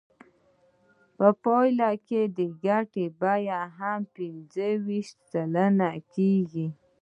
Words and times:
په 1.17 1.27
پایله 1.43 1.91
کې 2.07 2.21
د 2.37 2.39
ګټې 2.65 3.05
بیه 3.19 3.61
هم 3.77 4.01
پنځه 4.15 4.67
ویشت 4.85 5.17
سلنه 5.31 5.89
کېږي 6.13 6.67